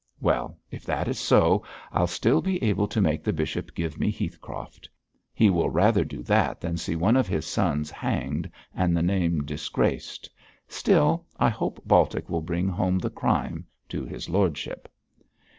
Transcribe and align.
Well, 0.19 0.57
if 0.71 0.83
that 0.85 1.07
is 1.07 1.19
so, 1.19 1.63
I'll 1.91 2.07
still 2.07 2.41
be 2.41 2.63
able 2.63 2.87
to 2.87 2.99
make 2.99 3.23
the 3.23 3.31
bishop 3.31 3.75
give 3.75 3.99
me 3.99 4.09
Heathcroft. 4.09 4.89
He 5.31 5.51
will 5.51 5.69
rather 5.69 6.03
do 6.03 6.23
that 6.23 6.59
than 6.59 6.77
see 6.77 6.95
one 6.95 7.15
of 7.15 7.27
his 7.27 7.45
sons 7.45 7.91
hanged 7.91 8.49
and 8.73 8.97
the 8.97 9.03
name 9.03 9.43
disgraced. 9.45 10.27
Still, 10.67 11.27
I 11.37 11.49
hope 11.49 11.83
Baltic 11.85 12.29
will 12.31 12.41
bring 12.41 12.67
home 12.67 12.97
the 12.97 13.11
crime 13.11 13.67
to 13.89 14.03
his 14.03 14.27
lordship.' 14.27 14.89